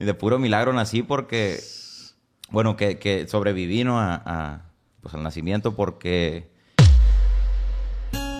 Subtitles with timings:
[0.00, 1.62] De puro milagro nací porque,
[2.50, 3.26] bueno, que, que.
[3.30, 4.62] A,
[5.02, 6.50] pues al nacimiento porque...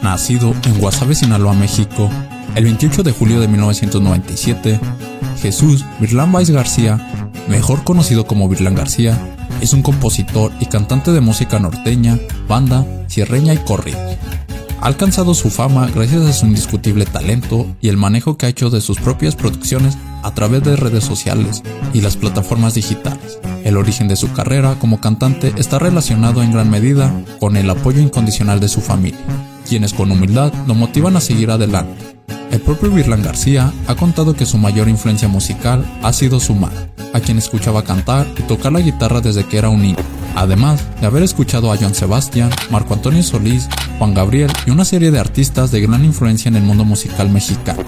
[0.03, 2.11] Nacido en Guasave, Sinaloa, México,
[2.54, 4.81] el 28 de julio de 1997,
[5.43, 9.18] Jesús Virlán Valls García, mejor conocido como Virlán García,
[9.61, 12.18] es un compositor y cantante de música norteña,
[12.48, 13.98] banda, sierreña y corrido.
[14.83, 18.71] Ha alcanzado su fama gracias a su indiscutible talento y el manejo que ha hecho
[18.71, 21.62] de sus propias producciones a través de redes sociales
[21.93, 23.38] y las plataformas digitales.
[23.62, 28.01] El origen de su carrera como cantante está relacionado en gran medida con el apoyo
[28.01, 29.21] incondicional de su familia,
[29.69, 32.16] quienes con humildad lo motivan a seguir adelante.
[32.51, 36.91] El propio Virlan García ha contado que su mayor influencia musical ha sido su madre,
[37.12, 39.99] a quien escuchaba cantar y tocar la guitarra desde que era un niño,
[40.34, 45.11] además de haber escuchado a Joan Sebastián, Marco Antonio Solís, Juan Gabriel y una serie
[45.11, 47.83] de artistas de gran influencia en el mundo musical mexicano.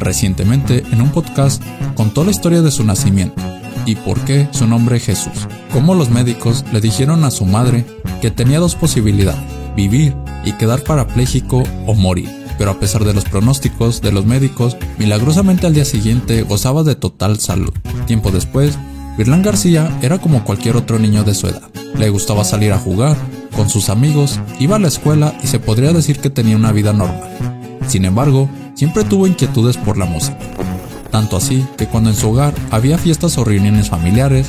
[0.00, 1.62] Recientemente, en un podcast,
[1.94, 3.40] contó la historia de su nacimiento
[3.86, 5.48] y por qué su nombre Jesús.
[5.72, 7.84] Cómo los médicos le dijeron a su madre
[8.20, 9.40] que tenía dos posibilidades,
[9.76, 10.14] vivir
[10.44, 12.28] y quedar parapléjico o morir.
[12.58, 16.94] Pero a pesar de los pronósticos de los médicos, milagrosamente al día siguiente gozaba de
[16.94, 17.72] total salud.
[18.06, 18.78] Tiempo después,
[19.16, 21.62] Virlán García era como cualquier otro niño de su edad.
[21.96, 23.16] Le gustaba salir a jugar
[23.54, 26.92] con sus amigos, iba a la escuela y se podría decir que tenía una vida
[26.92, 27.30] normal.
[27.86, 30.38] Sin embargo, siempre tuvo inquietudes por la música.
[31.12, 34.48] Tanto así que cuando en su hogar había fiestas o reuniones familiares,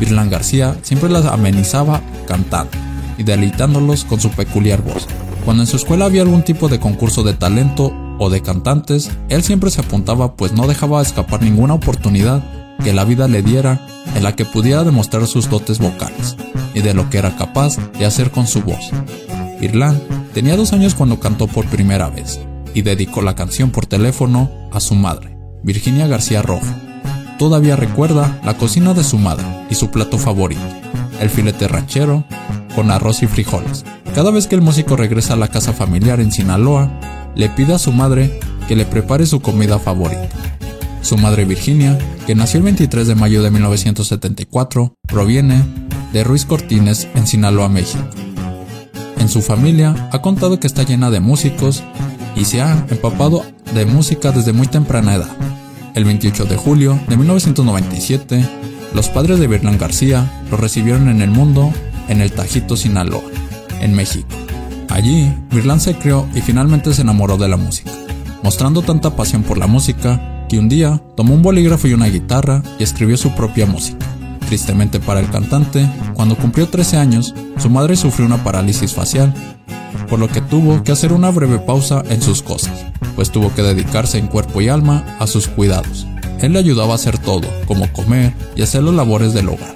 [0.00, 2.72] Virlán García siempre las amenizaba cantando
[3.18, 5.06] y deleitándolos con su peculiar voz.
[5.44, 9.42] Cuando en su escuela había algún tipo de concurso de talento o de cantantes, él
[9.42, 12.42] siempre se apuntaba pues no dejaba escapar ninguna oportunidad
[12.82, 13.80] que la vida le diera
[14.14, 16.36] en la que pudiera demostrar sus dotes vocales
[16.74, 18.90] y de lo que era capaz de hacer con su voz.
[19.60, 20.00] Virlán
[20.34, 22.40] tenía dos años cuando cantó por primera vez
[22.74, 26.66] y dedicó la canción por teléfono a su madre, Virginia García Rojo.
[27.38, 30.60] Todavía recuerda la cocina de su madre y su plato favorito,
[31.20, 32.24] el filete ranchero
[32.74, 33.84] con arroz y frijoles.
[34.14, 36.90] Cada vez que el músico regresa a la casa familiar en Sinaloa,
[37.34, 38.38] le pide a su madre
[38.68, 40.28] que le prepare su comida favorita.
[41.02, 45.62] Su madre Virginia, que nació el 23 de mayo de 1974, proviene
[46.12, 48.04] de Ruiz Cortines en Sinaloa, México.
[49.18, 51.82] En su familia ha contado que está llena de músicos
[52.36, 55.36] y se ha empapado de música desde muy temprana edad.
[55.94, 58.48] El 28 de julio de 1997,
[58.94, 61.72] los padres de Virlán García lo recibieron en el mundo
[62.08, 63.22] en el Tajito, Sinaloa,
[63.80, 64.28] en México.
[64.90, 67.90] Allí, Virlán se crió y finalmente se enamoró de la música,
[68.42, 72.62] mostrando tanta pasión por la música que un día tomó un bolígrafo y una guitarra
[72.78, 74.06] y escribió su propia música.
[74.48, 79.34] Tristemente para el cantante, cuando cumplió 13 años, su madre sufrió una parálisis facial
[80.08, 83.62] por lo que tuvo que hacer una breve pausa en sus cosas, pues tuvo que
[83.62, 86.06] dedicarse en cuerpo y alma a sus cuidados.
[86.40, 89.74] Él le ayudaba a hacer todo, como comer y hacer las labores del hogar.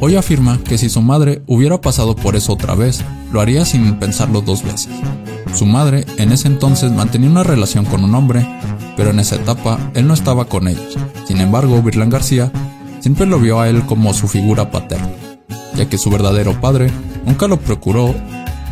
[0.00, 3.94] Hoy afirma que si su madre hubiera pasado por eso otra vez, lo haría sin
[3.98, 4.88] pensarlo dos veces.
[5.54, 8.46] Su madre en ese entonces mantenía una relación con un hombre,
[9.00, 10.98] pero en esa etapa él no estaba con ellos.
[11.26, 12.52] Sin embargo, Virlán García
[13.00, 15.08] siempre lo vio a él como su figura paterna,
[15.74, 16.90] ya que su verdadero padre
[17.24, 18.14] nunca lo procuró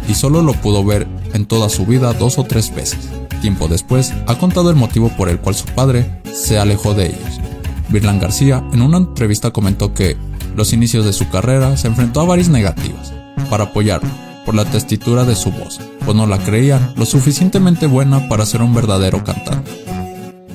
[0.06, 3.09] y solo lo pudo ver en toda su vida dos o tres veces.
[3.41, 7.41] Tiempo después, ha contado el motivo por el cual su padre se alejó de ellos.
[7.89, 10.19] Virlan García en una entrevista comentó que
[10.55, 13.15] los inicios de su carrera se enfrentó a varias negativas
[13.49, 14.10] para apoyarlo
[14.45, 18.60] por la testitura de su voz, pues no la creían lo suficientemente buena para ser
[18.60, 19.88] un verdadero cantante.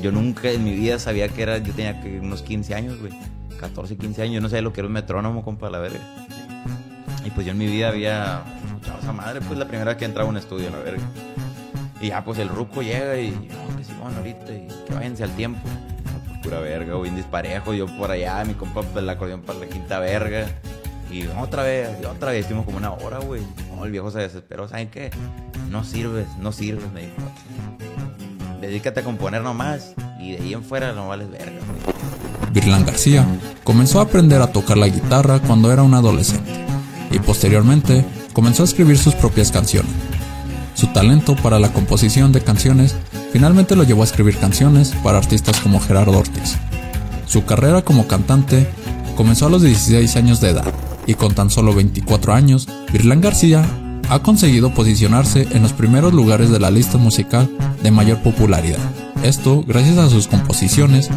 [0.04, 3.14] Yo nunca en mi vida sabía que era, yo tenía unos 15 años, güey,
[3.58, 6.02] 14, 15 años, yo no sabía lo que era un metrónomo, compa, la verga.
[7.24, 10.04] Y pues yo en mi vida había escuchado esa madre, pues la primera vez que
[10.04, 11.04] entraba a un estudio, la verga.
[12.02, 15.24] Y ya, pues el ruco llega y, no, que sí, bueno, ahorita, y que váyanse
[15.24, 15.62] al tiempo.
[16.28, 19.68] pues, pura verga, güey, disparejo, yo por allá, mi compa, pues, el acordeón para la
[19.68, 20.48] quinta verga.
[21.10, 23.42] Y otra vez, y otra vez, estuvimos como una hora, güey.
[23.74, 25.12] No, el viejo se desesperó, ¿saben qué?
[25.70, 27.14] No sirves, no sirves, me dijo.
[28.64, 32.54] Dedícate a componer nomás, y de ahí en fuera no vales verga, güey.
[32.54, 33.28] Virlán García
[33.66, 36.50] comenzó a aprender a tocar la guitarra cuando era un adolescente
[37.12, 39.92] y posteriormente comenzó a escribir sus propias canciones.
[40.76, 42.96] Su talento para la composición de canciones
[43.34, 46.56] finalmente lo llevó a escribir canciones para artistas como Gerardo Ortiz.
[47.26, 48.66] Su carrera como cantante
[49.18, 50.74] comenzó a los 16 años de edad
[51.06, 53.66] y con tan solo 24 años, Virlán García
[54.10, 57.50] ha conseguido posicionarse en los primeros lugares de la lista musical
[57.82, 58.80] de mayor popularidad.
[59.24, 61.10] Esto gracias a sus composiciones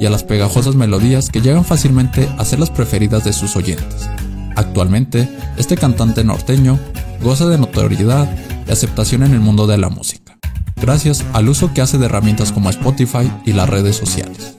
[0.00, 4.08] y a las pegajosas melodías que llegan fácilmente a ser las preferidas de sus oyentes.
[4.56, 6.78] Actualmente, este cantante norteño
[7.22, 8.28] goza de notoriedad
[8.66, 10.38] y aceptación en el mundo de la música,
[10.80, 14.56] gracias al uso que hace de herramientas como Spotify y las redes sociales.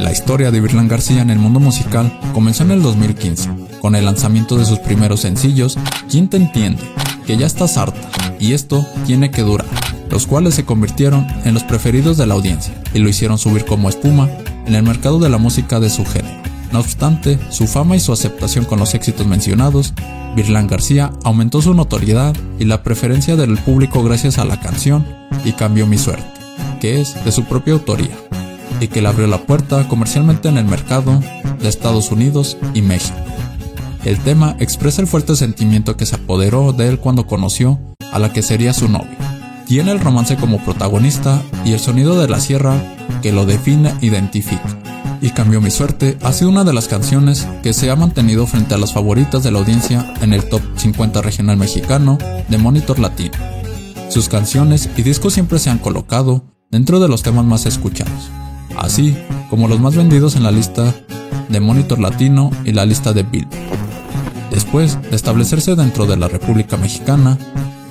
[0.00, 3.48] La historia de Virlán García en el mundo musical comenzó en el 2015,
[3.80, 5.78] con el lanzamiento de sus primeros sencillos,
[6.10, 6.82] ¿Quién te entiende?
[7.26, 9.66] Que ya estás harta, y esto tiene que durar,
[10.10, 13.88] los cuales se convirtieron en los preferidos de la audiencia y lo hicieron subir como
[13.88, 14.28] espuma
[14.66, 16.36] en el mercado de la música de su género.
[16.72, 19.94] No obstante, su fama y su aceptación con los éxitos mencionados,
[20.36, 25.06] Virlán García aumentó su notoriedad y la preferencia del público gracias a la canción
[25.46, 26.26] Y cambió mi suerte,
[26.80, 28.10] que es de su propia autoría,
[28.80, 31.20] y que le abrió la puerta comercialmente en el mercado
[31.60, 33.16] de Estados Unidos y México.
[34.04, 37.78] El tema expresa el fuerte sentimiento que se apoderó de él cuando conoció
[38.12, 39.16] a la que sería su novia.
[39.66, 42.80] Tiene el romance como protagonista y el sonido de la sierra
[43.20, 44.62] que lo define identifica
[45.20, 48.74] y Cambió mi suerte ha sido una de las canciones que se ha mantenido frente
[48.74, 52.18] a las favoritas de la audiencia en el top 50 regional mexicano
[52.48, 53.36] de Monitor Latino.
[54.08, 58.30] Sus canciones y discos siempre se han colocado dentro de los temas más escuchados,
[58.78, 59.16] así
[59.50, 60.94] como los más vendidos en la lista
[61.48, 63.56] de Monitor Latino y la lista de Billboard.
[64.50, 67.38] Después de establecerse dentro de la República Mexicana,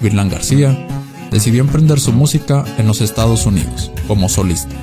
[0.02, 0.88] Virlán García
[1.32, 4.76] decidió emprender su música en los Estados Unidos como solista.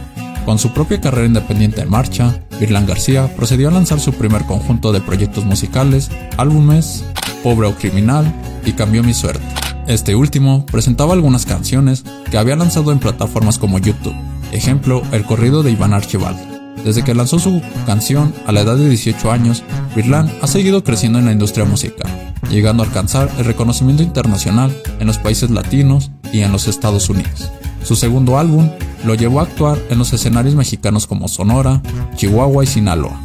[0.44, 4.92] Con su propia carrera independiente en marcha, Virlán García procedió a lanzar su primer conjunto
[4.92, 7.04] de proyectos musicales, álbumes,
[7.42, 8.32] Pobre o Criminal
[8.64, 9.42] y Cambió mi suerte.
[9.86, 14.14] Este último presentaba algunas canciones que había lanzado en plataformas como YouTube,
[14.52, 16.42] ejemplo, el corrido de Iván Archibaldo.
[16.84, 19.62] Desde que lanzó su canción a la edad de 18 años,
[19.94, 25.06] Virlán ha seguido creciendo en la industria musical, llegando a alcanzar el reconocimiento internacional en
[25.06, 27.50] los países latinos y en los Estados Unidos.
[27.84, 28.68] Su segundo álbum
[29.04, 31.82] lo llevó a actuar en los escenarios mexicanos como Sonora,
[32.16, 33.20] Chihuahua y Sinaloa.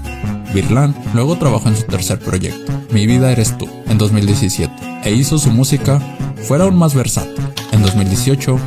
[0.53, 5.37] Virlán luego trabajó en su tercer proyecto, Mi vida eres tú, en 2017, e hizo
[5.37, 5.99] su música
[6.47, 7.43] fuera aún más versátil.
[7.71, 8.57] En 2018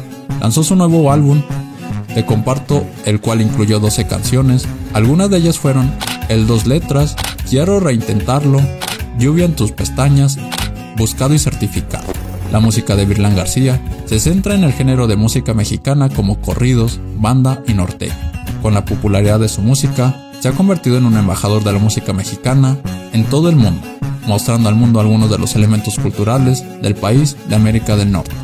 [0.41, 1.43] lanzó su nuevo álbum,
[2.15, 5.93] Te Comparto, el cual incluyó 12 canciones, algunas de ellas fueron
[6.29, 7.17] El Dos Letras,
[7.49, 8.61] Quiero Reintentarlo,
[9.19, 10.39] Lluvia en tus pestañas,
[10.97, 12.07] Buscado y Certificado.
[12.53, 17.01] La música de Virlán García se centra en el género de música mexicana como corridos,
[17.17, 18.11] banda y norte.
[18.61, 22.13] Con la popularidad de su música, se ha convertido en un embajador de la música
[22.13, 22.77] mexicana
[23.13, 23.83] en todo el mundo,
[24.27, 28.35] mostrando al mundo algunos de los elementos culturales del país de América del Norte.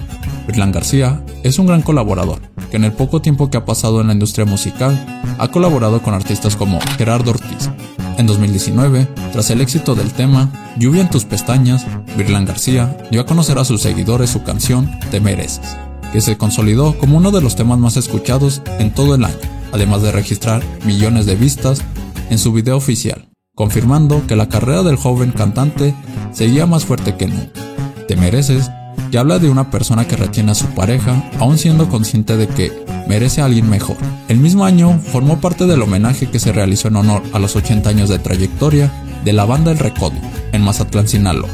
[0.46, 2.40] Virlán García es un gran colaborador,
[2.70, 6.14] que en el poco tiempo que ha pasado en la industria musical, ha colaborado con
[6.14, 7.70] artistas como Gerardo Ortiz,
[8.18, 11.86] en 2019, tras el éxito del tema Lluvia en tus pestañas,
[12.16, 15.76] Virlán García dio a conocer a sus seguidores su canción Te mereces,
[16.12, 19.36] que se consolidó como uno de los temas más escuchados en todo el año,
[19.72, 21.82] además de registrar millones de vistas
[22.30, 25.94] en su video oficial, confirmando que la carrera del joven cantante
[26.32, 27.60] seguía más fuerte que nunca.
[28.08, 28.70] Te mereces
[29.10, 32.72] que habla de una persona que retiene a su pareja, aún siendo consciente de que
[33.08, 33.96] merece a alguien mejor.
[34.28, 37.88] El mismo año formó parte del homenaje que se realizó en honor a los 80
[37.88, 38.92] años de trayectoria
[39.24, 40.16] de la banda El Recodo,
[40.52, 41.48] en Mazatlán, Sinaloa.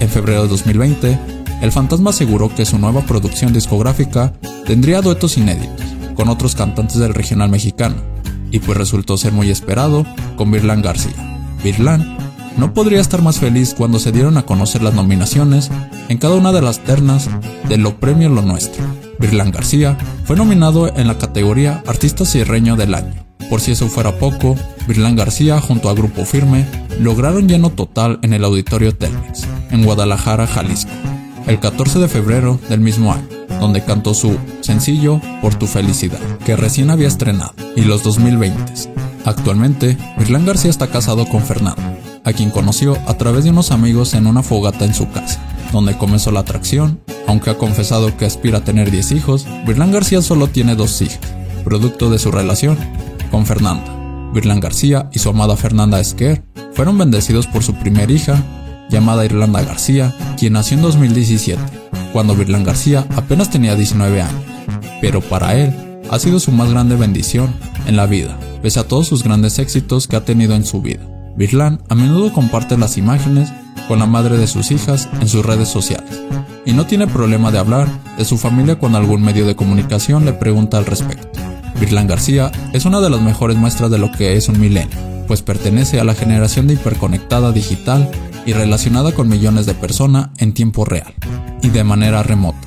[0.00, 1.18] En febrero de 2020,
[1.62, 4.32] el Fantasma aseguró que su nueva producción discográfica
[4.66, 7.96] tendría duetos inéditos con otros cantantes del regional mexicano,
[8.50, 10.04] y pues resultó ser muy esperado
[10.36, 11.14] con Virlán García.
[11.64, 12.18] Virlán
[12.56, 15.70] no podría estar más feliz cuando se dieron a conocer las nominaciones
[16.08, 17.28] en cada una de las ternas
[17.68, 18.84] de Lo Premio Lo Nuestro.
[19.18, 23.24] Virlán García fue nominado en la categoría Artista Sierreño del Año.
[23.48, 24.56] Por si eso fuera poco,
[24.88, 26.66] Virlán García junto a Grupo Firme
[26.98, 30.90] lograron lleno total en el Auditorio Telmex, en Guadalajara, Jalisco,
[31.46, 33.28] el 14 de febrero del mismo año,
[33.60, 38.72] donde cantó su sencillo Por tu felicidad, que recién había estrenado, y los 2020.
[39.24, 41.82] Actualmente, Virlán García está casado con Fernando,
[42.24, 45.40] a quien conoció a través de unos amigos en una fogata en su casa,
[45.72, 47.00] donde comenzó la atracción.
[47.26, 51.20] Aunque ha confesado que aspira a tener 10 hijos, Virlán García solo tiene dos hijas,
[51.64, 52.76] producto de su relación
[53.30, 53.92] con Fernanda.
[54.32, 58.42] Virlán García y su amada Fernanda Esquer fueron bendecidos por su primera hija,
[58.88, 61.60] llamada Irlanda García, quien nació en 2017,
[62.12, 64.42] cuando Virlán García apenas tenía 19 años.
[65.00, 65.74] Pero para él,
[66.10, 67.54] ha sido su más grande bendición
[67.86, 71.11] en la vida, pese a todos sus grandes éxitos que ha tenido en su vida.
[71.36, 73.50] Virlán a menudo comparte las imágenes
[73.88, 76.20] con la madre de sus hijas en sus redes sociales
[76.64, 80.32] y no tiene problema de hablar de su familia cuando algún medio de comunicación le
[80.32, 81.28] pregunta al respecto.
[81.80, 84.96] Virlán García es una de las mejores muestras de lo que es un milenio,
[85.26, 88.08] pues pertenece a la generación de hiperconectada digital
[88.46, 91.12] y relacionada con millones de personas en tiempo real
[91.62, 92.60] y de manera remota.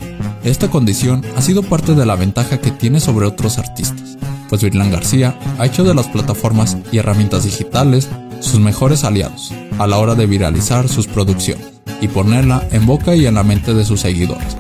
[0.44, 4.18] Esta condición ha sido parte de la ventaja que tiene sobre otros artistas,
[4.50, 8.10] pues Virlán García ha hecho de las plataformas y herramientas digitales
[8.46, 11.68] sus mejores aliados a la hora de viralizar sus producciones
[12.02, 14.58] y ponerla en boca y en la mente de sus seguidores.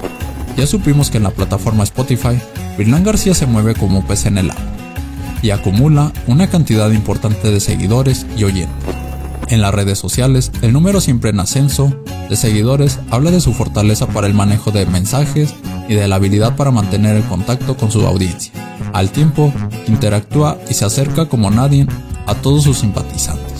[0.57, 2.39] Ya supimos que en la plataforma Spotify,
[2.77, 4.63] Virlán García se mueve como pez en el agua.
[5.41, 8.95] y acumula una cantidad importante de seguidores y oyentes.
[9.49, 11.95] En las redes sociales, el número siempre en ascenso
[12.29, 15.53] de seguidores habla de su fortaleza para el manejo de mensajes
[15.87, 18.53] y de la habilidad para mantener el contacto con su audiencia.
[18.91, 19.53] Al tiempo,
[19.87, 21.85] interactúa y se acerca como nadie
[22.25, 23.54] a todos sus simpatizantes.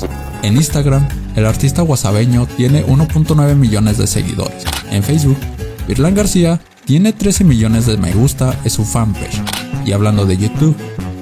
[0.46, 4.64] En Instagram, el artista guasabeño tiene 1.9 millones de seguidores.
[4.92, 5.40] En Facebook,
[5.88, 9.42] Virlán García tiene 13 millones de me gusta en su fanpage.
[9.88, 10.76] Y hablando de YouTube,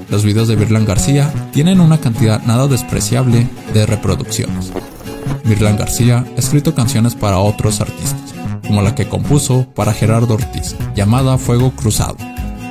[0.10, 4.74] los videos de Virlán García tienen una cantidad nada despreciable de reproducciones.
[5.46, 8.36] Virlán García ha escrito canciones para otros artistas,
[8.68, 12.18] como la que compuso para Gerardo Ortiz, llamada Fuego Cruzado.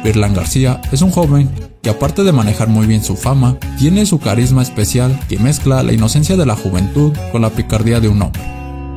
[0.05, 1.51] Virlán García es un joven
[1.83, 5.93] que aparte de manejar muy bien su fama, tiene su carisma especial que mezcla la
[5.93, 8.43] inocencia de la juventud con la picardía de un hombre,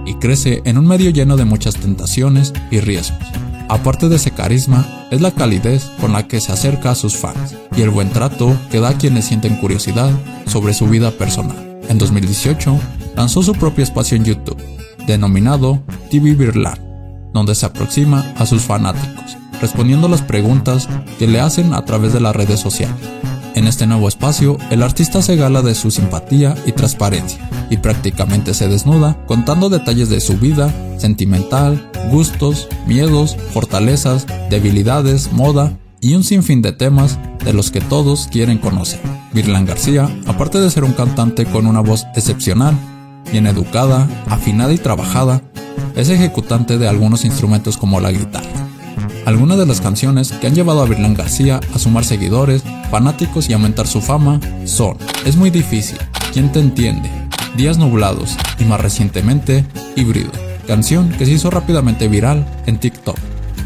[0.05, 3.27] y crece en un medio lleno de muchas tentaciones y riesgos.
[3.67, 7.55] Aparte de ese carisma, es la calidez con la que se acerca a sus fans
[7.75, 10.11] y el buen trato que da a quienes sienten curiosidad
[10.45, 11.79] sobre su vida personal.
[11.89, 12.79] En 2018,
[13.15, 14.61] lanzó su propio espacio en YouTube,
[15.07, 16.79] denominado TV Birlan,
[17.33, 20.87] donde se aproxima a sus fanáticos, respondiendo las preguntas
[21.19, 22.95] que le hacen a través de las redes sociales.
[23.55, 28.53] En este nuevo espacio, el artista se gala de su simpatía y transparencia, y prácticamente
[28.53, 36.23] se desnuda contando detalles de su vida sentimental, gustos, miedos, fortalezas, debilidades, moda y un
[36.23, 38.99] sinfín de temas de los que todos quieren conocer.
[39.33, 42.77] Virlan García, aparte de ser un cantante con una voz excepcional,
[43.31, 45.41] bien educada, afinada y trabajada,
[45.95, 48.64] es ejecutante de algunos instrumentos como la guitarra.
[49.25, 53.53] Algunas de las canciones que han llevado a Virlán García a sumar seguidores, fanáticos y
[53.53, 55.97] aumentar su fama son Es muy difícil,
[56.31, 57.09] ¿Quién te entiende?
[57.57, 59.65] Días nublados y más recientemente
[59.95, 60.31] Híbrido,
[60.67, 63.17] canción que se hizo rápidamente viral en TikTok.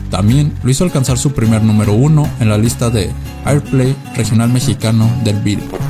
[0.10, 3.12] También lo hizo alcanzar su primer número uno en la lista de
[3.44, 5.82] Airplay regional mexicano del Billboard.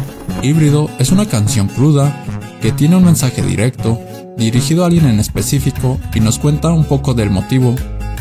[0.41, 2.25] Híbrido es una canción cruda
[2.59, 3.99] que tiene un mensaje directo,
[4.35, 7.75] dirigido a alguien en específico y nos cuenta un poco del motivo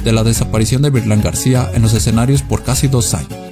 [0.05, 3.48] de la desaparición de Virlán García en los escenarios por casi dos años.